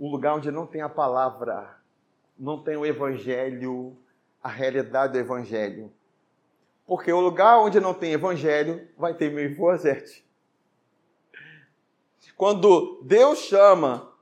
[0.03, 1.77] um lugar onde não tem a palavra,
[2.37, 3.97] não tem o evangelho,
[4.43, 5.93] a realidade do evangelho.
[6.85, 10.27] Porque o lugar onde não tem evangelho vai ter Mefibosete.
[12.37, 14.13] Quando Deus chama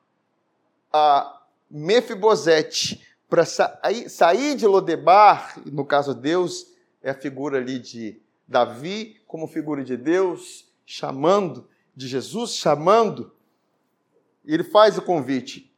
[0.93, 9.19] a Mefibosete para sair de Lodebar, no caso Deus é a figura ali de Davi
[9.27, 11.67] como figura de Deus, chamando,
[11.97, 13.33] de Jesus chamando,
[14.45, 15.70] ele faz o convite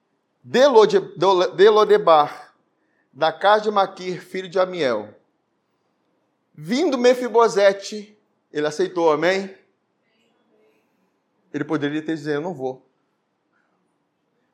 [0.42, 2.54] de Lodebar,
[3.12, 5.14] da casa de Maquir, filho de Amiel.
[6.54, 8.18] Vindo Mefibosete,
[8.52, 9.56] ele aceitou, amém?
[11.52, 12.86] Ele poderia ter dito, eu não vou.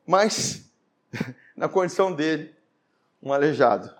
[0.05, 0.71] Mas,
[1.55, 2.55] na condição dele,
[3.21, 3.93] um aleijado.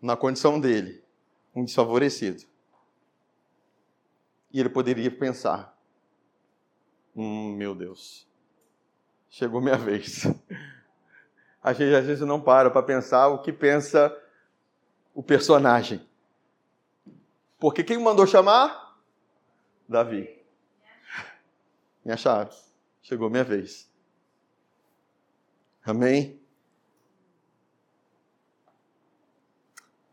[0.00, 1.04] Na condição dele,
[1.54, 2.44] um desfavorecido.
[4.52, 5.76] E ele poderia pensar,
[7.14, 8.26] Hum, meu Deus.
[9.30, 10.24] Chegou minha vez.
[11.62, 14.14] A gente às vezes não para para pensar o que pensa
[15.14, 16.04] o personagem.
[17.58, 18.98] Porque quem mandou chamar?
[19.88, 20.36] Davi.
[22.04, 22.56] Minha chave.
[23.02, 23.88] Chegou minha vez.
[25.84, 26.40] Amém?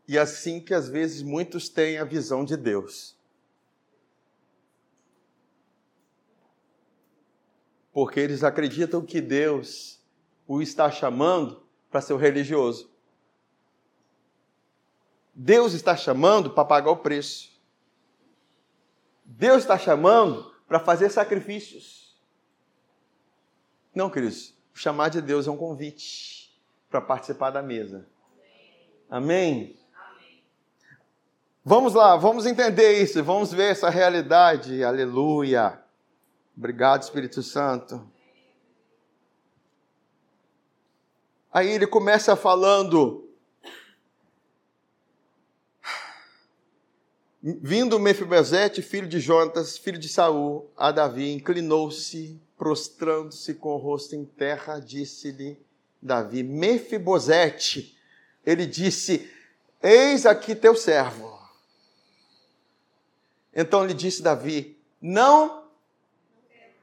[0.06, 3.17] E assim que às vezes muitos têm a visão de Deus.
[7.98, 9.98] Porque eles acreditam que Deus
[10.46, 12.88] o está chamando para ser religioso.
[15.34, 17.50] Deus está chamando para pagar o preço.
[19.24, 22.16] Deus está chamando para fazer sacrifícios.
[23.92, 24.54] Não, queridos.
[24.72, 26.56] O chamar de Deus é um convite
[26.88, 28.06] para participar da mesa.
[29.10, 29.76] Amém?
[29.92, 30.40] Amém?
[31.64, 34.84] Vamos lá, vamos entender isso, vamos ver essa realidade.
[34.84, 35.82] Aleluia.
[36.58, 38.04] Obrigado, Espírito Santo.
[41.52, 43.30] Aí ele começa falando
[47.40, 54.16] Vindo Mefibosete, filho de Jonatas, filho de Saul, a Davi, inclinou-se, prostrando-se com o rosto
[54.16, 55.64] em terra, disse-lhe
[56.02, 57.96] Davi, Mefibosete,
[58.44, 59.32] ele disse,
[59.80, 61.38] eis aqui teu servo.
[63.54, 65.67] Então lhe disse Davi, não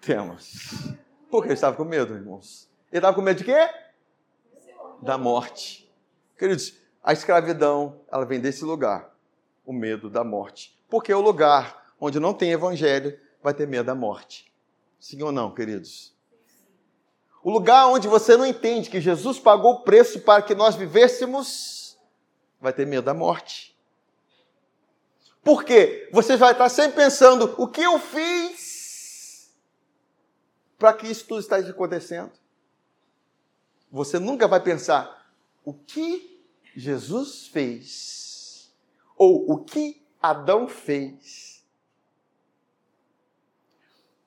[0.05, 0.95] temas.
[1.29, 2.69] Porque ele estava com medo, irmãos.
[2.91, 3.69] Ele estava com medo de quê?
[5.01, 5.91] Da morte.
[6.37, 9.13] Queridos, a escravidão, ela vem desse lugar
[9.65, 10.77] o medo da morte.
[10.89, 14.51] Porque o lugar onde não tem evangelho vai ter medo da morte.
[14.99, 16.15] Sim ou não, queridos?
[17.43, 21.97] O lugar onde você não entende que Jesus pagou o preço para que nós vivêssemos,
[22.59, 23.77] vai ter medo da morte.
[25.43, 26.09] Por quê?
[26.11, 28.74] Você vai estar sempre pensando: o que eu fiz
[30.77, 32.31] para que isso tudo esteja acontecendo?
[33.91, 35.31] Você nunca vai pensar:
[35.63, 36.43] o que
[36.75, 38.71] Jesus fez
[39.17, 41.63] ou o que Adão fez.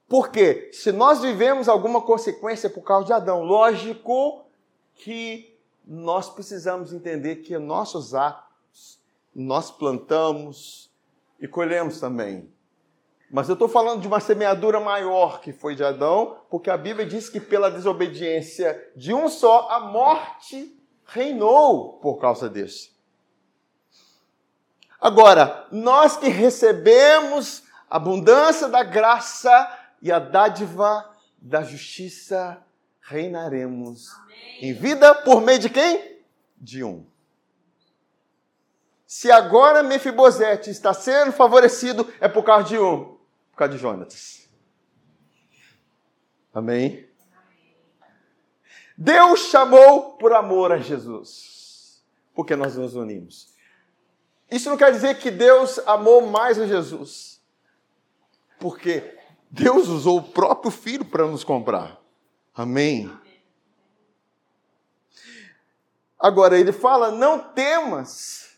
[0.08, 4.46] Porque se nós vivemos alguma consequência por causa de Adão, lógico
[4.94, 8.98] que nós precisamos entender que nossos atos
[9.34, 10.90] nós plantamos
[11.38, 12.50] e colhemos também.
[13.30, 17.06] Mas eu estou falando de uma semeadura maior que foi de Adão, porque a Bíblia
[17.06, 22.90] diz que pela desobediência de um só, a morte reinou por causa desse.
[25.00, 32.62] Agora, nós que recebemos a abundância da graça e a dádiva da justiça,
[33.00, 34.58] reinaremos Amém.
[34.62, 36.18] em vida por meio de quem?
[36.56, 37.06] De um.
[39.06, 43.17] Se agora Mefibosete está sendo favorecido, é por causa de um,
[43.58, 44.48] por causa de Jonatas.
[46.54, 47.08] Amém?
[48.96, 52.00] Deus chamou por amor a Jesus,
[52.32, 53.52] porque nós nos unimos.
[54.48, 57.42] Isso não quer dizer que Deus amou mais a Jesus,
[58.60, 59.18] porque
[59.50, 62.00] Deus usou o próprio Filho para nos comprar.
[62.54, 63.10] Amém.
[66.16, 68.56] Agora, ele fala: não temas,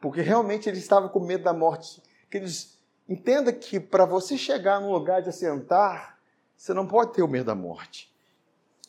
[0.00, 2.02] porque realmente ele estava com medo da morte.
[2.30, 2.79] Queridos,
[3.10, 6.16] entenda que para você chegar num lugar de assentar,
[6.56, 8.08] você não pode ter o medo da morte.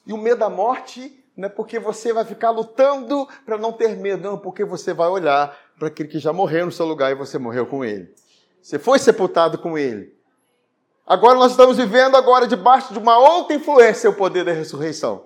[0.06, 3.98] E o medo da morte não é porque você vai ficar lutando para não ter
[3.98, 7.16] medo, não, porque você vai olhar para aquele que já morreu no seu lugar e
[7.16, 8.14] você morreu com ele.
[8.62, 10.16] Você foi sepultado com ele.
[11.06, 15.26] Agora nós estamos vivendo agora debaixo de uma outra influência, o poder da ressurreição.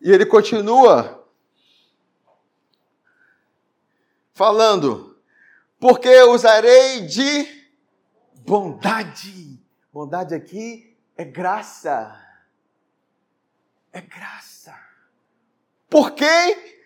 [0.00, 1.24] E ele continua
[4.34, 5.17] falando:
[5.78, 7.68] porque usarei de
[8.46, 9.60] bondade.
[9.92, 12.14] Bondade aqui é graça.
[13.92, 14.74] É graça.
[15.88, 16.76] Por quê?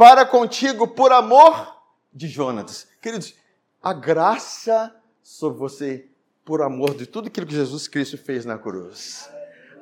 [0.00, 1.76] para contigo por amor
[2.10, 2.88] de Jonatas.
[3.02, 3.34] Queridos,
[3.82, 6.08] a graça sobre você
[6.42, 9.28] por amor de tudo aquilo que Jesus Cristo fez na cruz.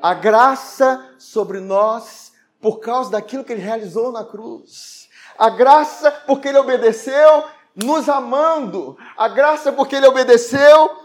[0.03, 5.09] A graça sobre nós por causa daquilo que ele realizou na cruz.
[5.39, 7.45] A graça porque ele obedeceu
[7.79, 8.99] nos amando.
[9.16, 11.05] A graça porque ele obedeceu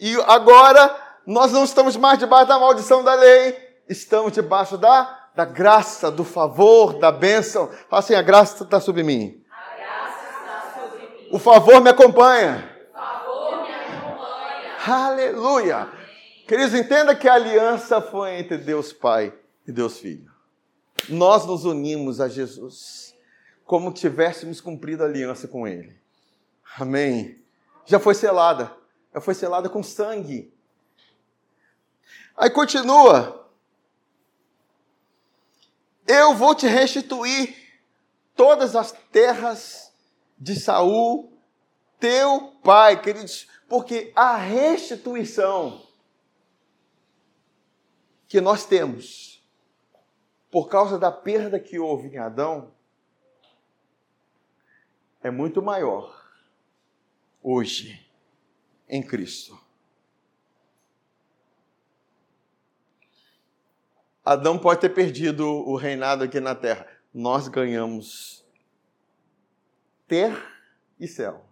[0.00, 0.94] e agora
[1.26, 3.56] nós não estamos mais debaixo da maldição da lei,
[3.88, 7.68] estamos debaixo da da graça, do favor, da bênção.
[7.88, 9.42] Fala assim: a graça está sobre mim.
[9.50, 11.28] A graça está sobre mim.
[11.32, 12.70] O favor me acompanha.
[12.88, 15.06] O favor me acompanha.
[15.06, 15.76] Aleluia.
[15.78, 16.04] Amém.
[16.46, 19.34] Queridos, entenda que a aliança foi entre Deus Pai
[19.66, 20.30] e Deus Filho.
[21.08, 23.03] Nós nos unimos a Jesus
[23.64, 25.98] como tivéssemos cumprido a aliança com Ele.
[26.78, 27.42] Amém.
[27.86, 28.74] Já foi selada.
[29.12, 30.52] Já foi selada com sangue.
[32.36, 33.48] Aí continua.
[36.06, 37.56] Eu vou te restituir
[38.34, 39.92] todas as terras
[40.38, 41.32] de Saul,
[41.98, 45.80] teu pai, queridos, porque a restituição
[48.28, 49.42] que nós temos
[50.50, 52.73] por causa da perda que houve em Adão
[55.24, 56.22] é muito maior
[57.42, 58.06] hoje
[58.86, 59.58] em Cristo.
[64.22, 66.86] Adão pode ter perdido o reinado aqui na terra.
[67.12, 68.46] Nós ganhamos
[70.06, 70.46] terra
[71.00, 71.42] e céu.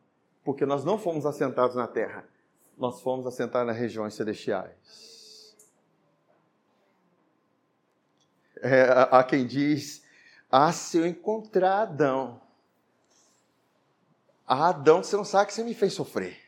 [0.45, 2.29] Porque nós não fomos assentados na terra,
[2.77, 5.57] nós fomos assentados nas regiões celestiais.
[8.61, 10.05] É, há quem diz:
[10.51, 12.42] Ah, se eu encontrar Adão,
[14.53, 16.39] ah, Adão, você não sabe que você me fez sofrer.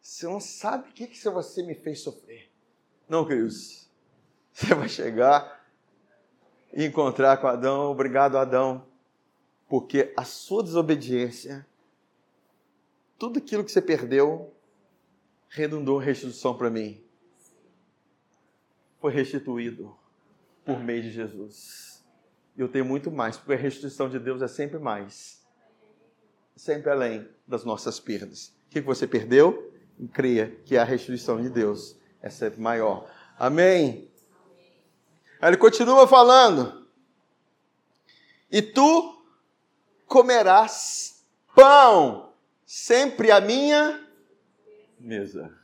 [0.00, 2.50] Você não sabe o que, que você me fez sofrer.
[3.08, 3.88] Não, queridos.
[4.52, 5.64] Você vai chegar
[6.72, 7.90] e encontrar com Adão.
[7.90, 8.86] Obrigado, Adão,
[9.68, 11.66] porque a sua desobediência,
[13.18, 14.52] tudo aquilo que você perdeu,
[15.48, 17.04] redundou em restituição para mim.
[19.00, 19.96] Foi restituído
[20.64, 22.04] por meio de Jesus.
[22.56, 25.39] Eu tenho muito mais, porque a restituição de Deus é sempre mais.
[26.60, 28.52] Sempre além das nossas perdas.
[28.66, 29.72] O que você perdeu?
[30.12, 33.10] Creia que a restituição de Deus é sempre maior.
[33.38, 34.10] Amém?
[35.40, 36.86] Aí ele continua falando.
[38.50, 39.24] E tu
[40.04, 42.34] comerás pão
[42.66, 44.06] sempre à minha
[44.98, 45.58] mesa.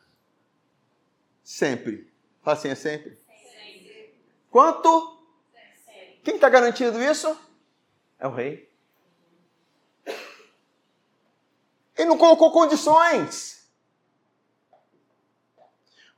[1.44, 2.10] Sempre.
[2.40, 3.18] Fala assim, é sempre?
[3.28, 4.14] sempre.
[4.50, 5.20] Quanto?
[5.84, 6.20] Sempre.
[6.24, 7.38] Quem está garantindo isso?
[8.18, 8.65] É o rei.
[11.96, 13.66] Ele não colocou condições.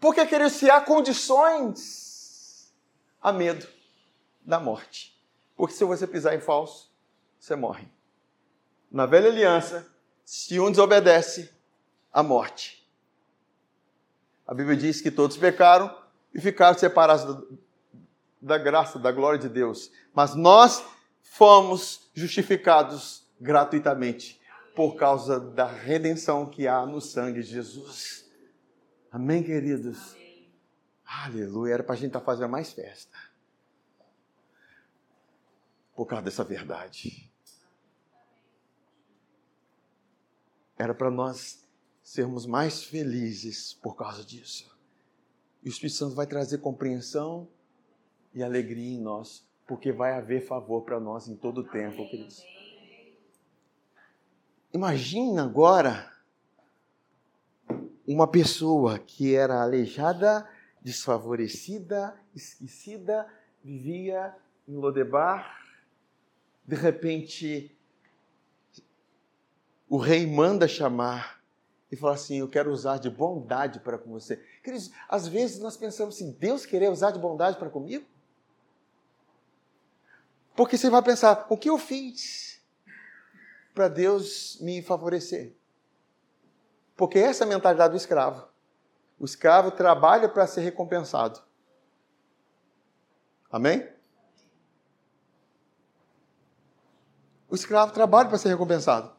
[0.00, 2.72] Porque, querido, se há condições,
[3.20, 3.66] há medo
[4.40, 5.18] da morte.
[5.56, 6.90] Porque se você pisar em falso,
[7.38, 7.88] você morre
[8.90, 9.86] na velha aliança,
[10.24, 11.50] se um desobedece,
[12.12, 12.86] a morte.
[14.46, 15.94] A Bíblia diz que todos pecaram
[16.34, 17.44] e ficaram separados
[18.40, 19.90] da graça, da glória de Deus.
[20.14, 20.82] Mas nós
[21.22, 24.37] fomos justificados gratuitamente
[24.78, 28.30] por causa da redenção que há no sangue de Jesus.
[29.10, 30.12] Amém, queridos?
[30.12, 30.54] Amém.
[31.04, 31.74] Aleluia.
[31.74, 33.18] Era para a gente estar tá fazendo mais festa.
[35.96, 37.28] Por causa dessa verdade.
[40.78, 41.66] Era para nós
[42.00, 44.78] sermos mais felizes por causa disso.
[45.60, 47.48] E o Espírito Santo vai trazer compreensão
[48.32, 52.57] e alegria em nós, porque vai haver favor para nós em todo o tempo, queridos.
[54.72, 56.12] Imagina agora
[58.06, 60.48] uma pessoa que era aleijada,
[60.80, 63.26] desfavorecida, esquecida,
[63.64, 64.34] vivia
[64.66, 65.58] em Lodebar,
[66.66, 67.74] de repente
[69.88, 71.42] o rei manda chamar
[71.90, 74.36] e fala assim: Eu quero usar de bondade para com você.
[74.62, 78.04] Queridos, às vezes nós pensamos assim: Deus querer usar de bondade para comigo?
[80.54, 82.47] Porque você vai pensar: O que eu fiz
[83.74, 85.56] para Deus me favorecer?
[86.96, 88.48] Porque essa é a mentalidade do escravo.
[89.18, 91.40] O escravo trabalha para ser recompensado.
[93.50, 93.88] Amém?
[97.48, 99.10] O escravo trabalha para ser recompensado.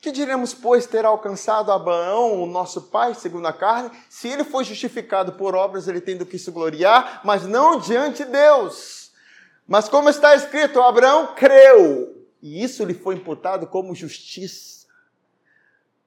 [0.00, 3.90] Que diremos, pois, ter alcançado Abraão, o nosso pai, segundo a carne?
[4.10, 8.24] Se ele foi justificado por obras, ele tem do que se gloriar, mas não diante
[8.24, 9.03] de Deus.
[9.66, 14.86] Mas como está escrito, Abraão creu, e isso lhe foi imputado como justiça.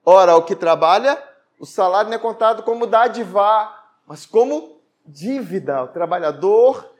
[0.04, 1.20] Ora, o que trabalha,
[1.58, 3.74] o salário não é contado como dádiva,
[4.06, 5.82] mas como dívida.
[5.82, 6.94] O trabalhador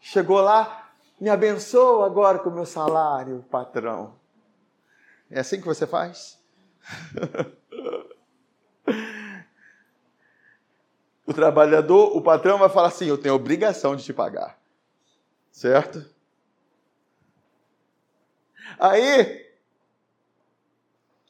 [0.00, 4.14] chegou lá, me abençoa agora com o meu salário, patrão.
[5.28, 6.40] É assim que você faz?
[11.26, 14.56] o trabalhador, o patrão vai falar assim: Eu tenho obrigação de te pagar.
[15.56, 16.04] Certo?
[18.78, 19.46] Aí,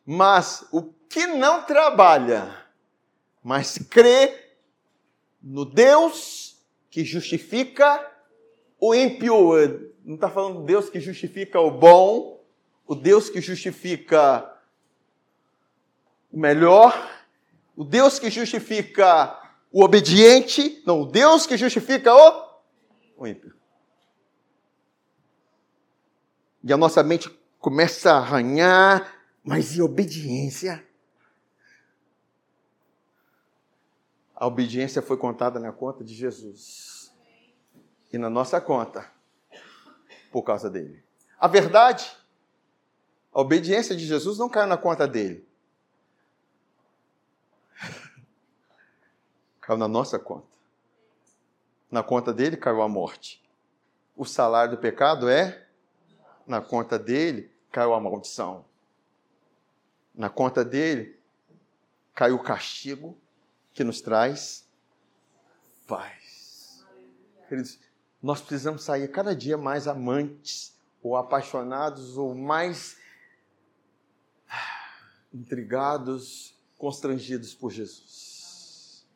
[0.05, 2.67] mas o que não trabalha,
[3.41, 4.57] mas crê
[5.41, 6.61] no Deus
[6.91, 8.05] que justifica
[8.81, 12.45] o ímpio, não está falando Deus que justifica o bom,
[12.85, 14.61] o Deus que justifica
[16.33, 16.93] o melhor,
[17.77, 22.59] o Deus que justifica o obediente, não, o Deus que justifica o,
[23.19, 23.56] o ímpio.
[26.67, 29.15] E a nossa mente começa a arranhar,
[29.45, 30.85] mas e obediência?
[34.35, 37.15] A obediência foi contada na conta de Jesus.
[38.13, 39.09] E na nossa conta,
[40.33, 41.05] por causa dele.
[41.39, 42.17] A verdade,
[43.33, 45.47] a obediência de Jesus não caiu na conta dele.
[49.61, 50.57] Caiu na nossa conta.
[51.89, 53.41] Na conta dele caiu a morte.
[54.17, 55.66] O salário do pecado é,
[56.47, 58.65] na conta dele caiu a maldição.
[60.15, 61.19] Na conta dele
[62.15, 63.19] caiu o castigo
[63.75, 64.67] que nos traz
[65.87, 66.85] paz.
[67.49, 67.79] Queridos,
[68.23, 72.97] nós precisamos sair cada dia mais amantes, ou apaixonados, ou mais
[75.33, 79.07] intrigados, constrangidos por Jesus.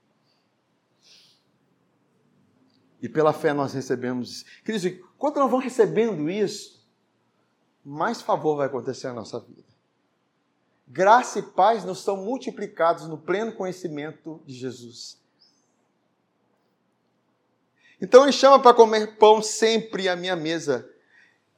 [3.02, 4.44] E pela fé nós recebemos.
[4.64, 6.79] Queridos, quando nós vamos recebendo isso,
[7.90, 9.68] mais favor vai acontecer na nossa vida.
[10.86, 15.20] Graça e paz nos são multiplicados no pleno conhecimento de Jesus.
[18.00, 20.88] Então ele chama para comer pão sempre à minha mesa.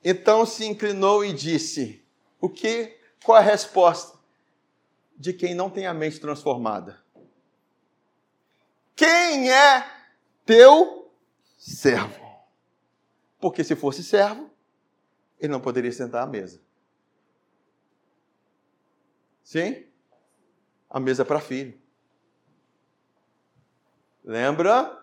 [0.02, 2.02] Então se inclinou e disse:
[2.40, 2.98] O que?
[3.22, 4.18] Qual a resposta
[5.16, 6.98] de quem não tem a mente transformada?
[8.96, 9.86] Quem é
[10.46, 11.10] teu
[11.58, 12.22] servo?
[13.38, 14.51] Porque se fosse servo,
[15.42, 16.58] ele não poderia sentar à mesa.
[19.44, 19.84] Sim?
[20.88, 21.78] A mesa para filho.
[24.24, 25.02] Lembra?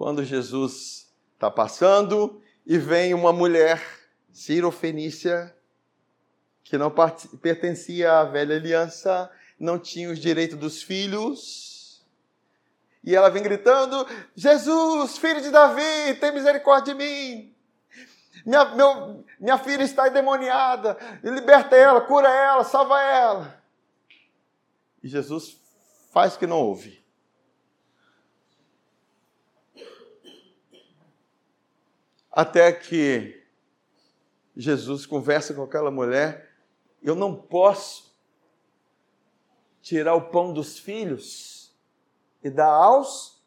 [0.00, 3.82] quando Jesus está passando e vem uma mulher
[4.32, 5.54] cirofenícia
[6.64, 6.90] que não
[7.42, 12.02] pertencia à velha aliança, não tinha os direitos dos filhos.
[13.04, 17.49] E ela vem gritando: Jesus, filho de Davi, tem misericórdia de mim.
[18.44, 20.96] Minha, meu, minha filha está endemoniada.
[21.22, 23.62] Liberta ela, cura ela, salva ela.
[25.02, 25.58] E Jesus
[26.10, 27.00] faz que não ouve.
[32.30, 33.44] Até que
[34.56, 36.54] Jesus conversa com aquela mulher,
[37.02, 38.14] eu não posso
[39.82, 41.74] tirar o pão dos filhos
[42.42, 43.42] e dar aos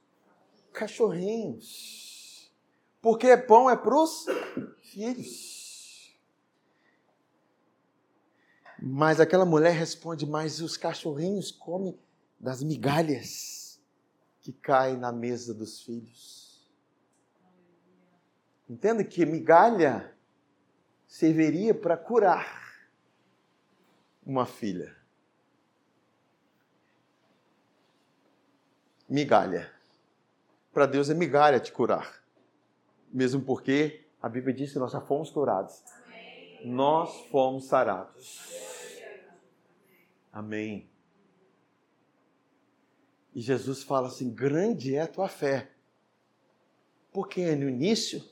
[0.74, 2.52] cachorrinhos.
[3.02, 4.26] Porque pão é para os
[4.94, 6.16] filhos.
[8.80, 11.98] Mas aquela mulher responde: Mas os cachorrinhos comem
[12.40, 13.82] das migalhas
[14.42, 16.70] que caem na mesa dos filhos.
[18.70, 20.14] Entenda que migalha
[21.08, 22.64] serviria para curar
[24.26, 24.96] uma filha.
[29.08, 29.72] Migalha.
[30.74, 32.22] Para Deus é migalha te curar.
[33.12, 35.84] Mesmo porque a Bíblia diz que nós já fomos curados.
[36.06, 36.62] Amém.
[36.64, 38.40] Nós fomos sarados.
[40.32, 40.90] Amém.
[43.36, 45.72] E Jesus fala assim: grande é a tua fé.
[47.12, 48.24] Porque no início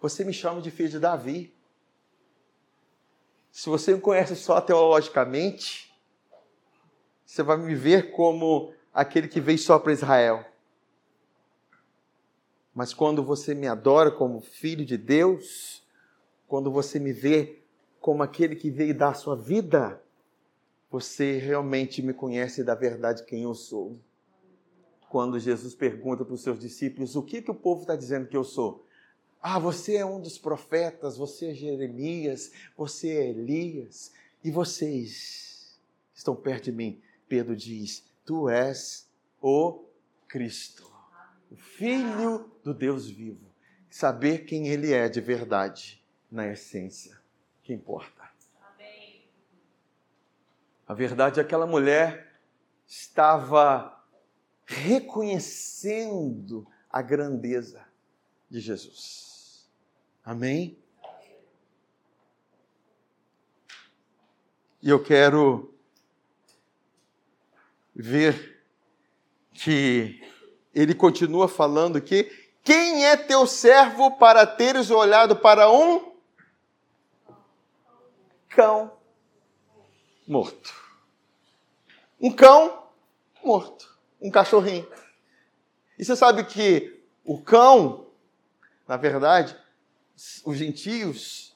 [0.00, 1.54] você me chama de filho de Davi.
[3.52, 5.94] Se você me conhece só teologicamente,
[7.24, 10.42] você vai me ver como aquele que veio só para Israel.
[12.74, 15.84] Mas quando você me adora como filho de Deus,
[16.48, 17.60] quando você me vê
[18.00, 20.02] como aquele que veio dar a sua vida,
[20.90, 23.98] você realmente me conhece da verdade quem eu sou.
[25.08, 28.36] Quando Jesus pergunta para os seus discípulos: O que, que o povo está dizendo que
[28.36, 28.84] eu sou?
[29.40, 34.12] Ah, você é um dos profetas, você é Jeremias, você é Elias,
[34.42, 35.78] e vocês
[36.14, 37.00] estão perto de mim.
[37.28, 39.08] Pedro diz: Tu és
[39.40, 39.84] o
[40.26, 40.90] Cristo,
[41.54, 43.48] o Filho do Deus vivo.
[43.88, 47.16] Saber quem Ele é de verdade, na essência,
[47.62, 48.28] que importa.
[48.60, 49.24] Amém.
[50.84, 52.40] A verdade é que aquela mulher
[52.88, 54.04] estava
[54.66, 57.86] reconhecendo a grandeza
[58.50, 59.70] de Jesus.
[60.24, 60.76] Amém?
[64.82, 65.72] E eu quero
[67.94, 68.60] ver
[69.52, 70.33] que
[70.74, 72.24] ele continua falando que
[72.62, 76.12] quem é teu servo para teres olhado para um
[78.48, 78.92] cão
[80.26, 80.74] morto?
[82.20, 82.88] Um cão
[83.44, 84.88] morto, um cachorrinho.
[85.98, 88.06] E você sabe que o cão,
[88.88, 89.56] na verdade,
[90.44, 91.54] os gentios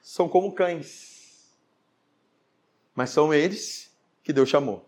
[0.00, 1.54] são como cães,
[2.94, 4.85] mas são eles que Deus chamou.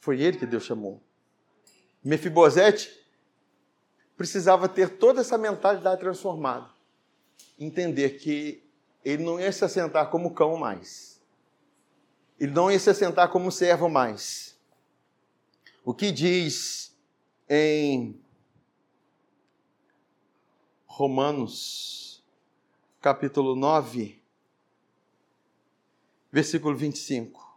[0.00, 1.00] Foi ele que Deus chamou.
[2.02, 2.90] Mefibosete
[4.16, 6.70] precisava ter toda essa mentalidade transformada.
[7.58, 8.66] Entender que
[9.04, 11.20] ele não ia se assentar como cão mais.
[12.38, 14.58] Ele não ia se assentar como servo mais.
[15.84, 16.96] O que diz
[17.48, 18.18] em
[20.86, 22.24] Romanos,
[23.00, 24.22] capítulo 9,
[26.32, 27.49] versículo 25.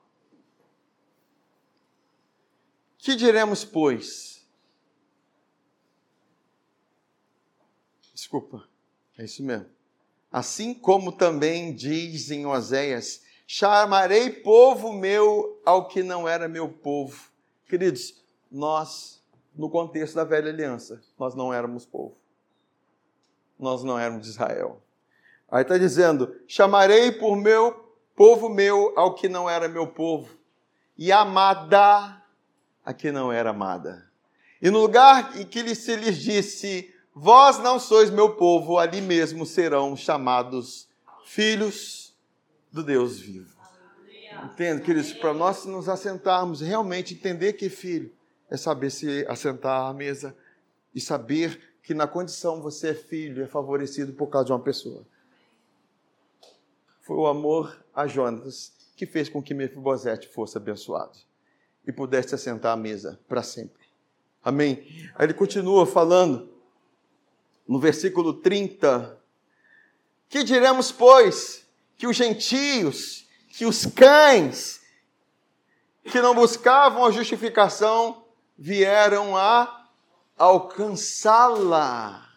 [3.04, 4.48] Que diremos, pois?
[8.14, 8.64] Desculpa,
[9.18, 9.66] é isso mesmo.
[10.32, 17.30] Assim como também diz em Oséias: chamarei povo meu ao que não era meu povo.
[17.68, 19.22] Queridos, nós,
[19.54, 22.16] no contexto da velha aliança, nós não éramos povo.
[23.60, 24.82] Nós não éramos Israel.
[25.52, 30.38] Aí está dizendo: chamarei por meu povo meu ao que não era meu povo,
[30.98, 32.23] e amada
[32.86, 34.10] a que não era amada.
[34.62, 39.46] E no lugar em que se lhes disse: Vós não sois meu povo, ali mesmo
[39.46, 40.90] serão chamados
[41.26, 42.16] filhos
[42.72, 43.54] do Deus vivo.
[44.46, 45.14] Entende, queridos?
[45.14, 48.12] Para nós nos assentarmos, realmente entender que filho
[48.50, 50.36] é saber se assentar à mesa
[50.94, 55.06] e saber que na condição você é filho, é favorecido por causa de uma pessoa.
[57.02, 61.18] Foi o amor a Jonas que fez com que Mefibosete fosse abençoado
[61.86, 63.84] e pudesse assentar à mesa para sempre.
[64.44, 64.86] Amém?
[65.16, 66.54] Aí ele continua falando
[67.68, 69.20] no versículo 30.
[70.28, 71.66] Que diremos, pois,
[71.96, 74.82] que os gentios, que os cães,
[76.04, 78.26] que não buscavam a justificação,
[78.58, 79.88] vieram a
[80.38, 82.30] alcançá-la.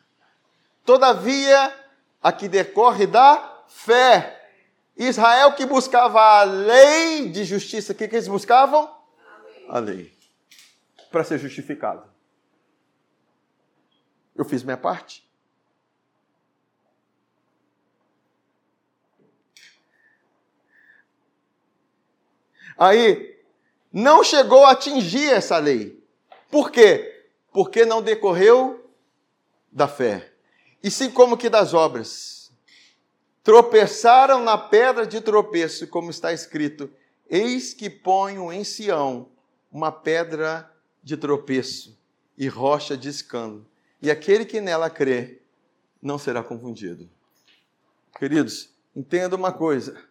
[0.84, 1.74] Todavia,
[2.22, 4.32] a que decorre da fé.
[4.96, 8.95] Israel que buscava a lei de justiça, o que, que eles buscavam?
[9.68, 10.12] A lei.
[11.10, 12.08] Para ser justificado.
[14.34, 15.26] Eu fiz minha parte.
[22.78, 23.40] Aí,
[23.90, 26.04] não chegou a atingir essa lei.
[26.50, 27.26] Por quê?
[27.50, 28.90] Porque não decorreu
[29.72, 30.32] da fé.
[30.82, 32.52] E sim como que das obras.
[33.42, 36.90] Tropeçaram na pedra de tropeço, como está escrito:
[37.30, 39.30] Eis que ponho em Sião
[39.70, 40.70] uma pedra
[41.02, 41.98] de tropeço
[42.36, 43.66] e rocha de escândalo.
[44.00, 45.40] E aquele que nela crê
[46.00, 47.08] não será confundido.
[48.18, 50.02] Queridos, entenda uma coisa.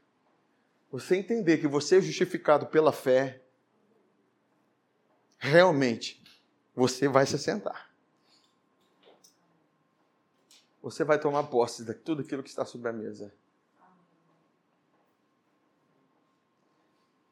[0.91, 3.41] Você entender que você é justificado pela fé,
[5.37, 6.23] realmente
[6.75, 7.89] você vai se sentar.
[10.81, 13.33] Você vai tomar posse de tudo aquilo que está sobre a mesa.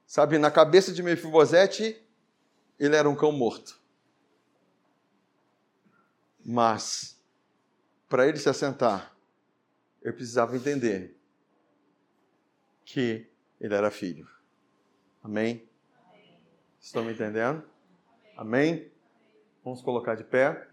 [0.08, 2.03] Sabe, na cabeça de Mefibosete,
[2.80, 3.82] ele era um cão morto.
[6.46, 7.22] Mas,
[8.10, 9.16] para ele se assentar,
[10.02, 11.18] eu precisava entender
[12.84, 13.26] que
[13.60, 14.28] ele era filho.
[15.24, 15.68] Amém?
[16.80, 17.64] Estão me entendendo?
[18.36, 18.92] Amém?
[19.64, 20.68] Vamos colocar de pé.